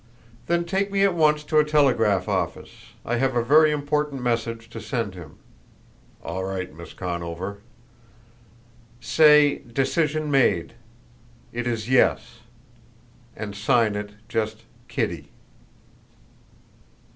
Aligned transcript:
"Then 0.47 0.65
take 0.65 0.91
me 0.91 1.03
at 1.03 1.13
once 1.13 1.43
to 1.43 1.59
a 1.59 1.63
telegraph 1.63 2.27
office. 2.27 2.71
I 3.05 3.17
have 3.17 3.35
a 3.35 3.43
very 3.43 3.71
important 3.71 4.23
message 4.23 4.67
to 4.71 4.81
send 4.81 5.13
him." 5.13 5.35
"All 6.23 6.43
right, 6.43 6.73
Miss 6.73 6.91
Conover." 6.93 7.59
"Say: 8.99 9.59
'Decision 9.59 10.31
made. 10.31 10.73
It 11.53 11.67
is 11.67 11.87
yes.' 11.87 12.39
And 13.35 13.55
sign 13.55 13.95
it 13.95 14.13
just 14.27 14.63
Kitty." 14.87 15.29